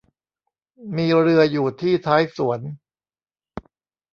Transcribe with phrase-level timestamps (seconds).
[0.95, 2.59] มีเรืออยู่ที่ท้ายสวน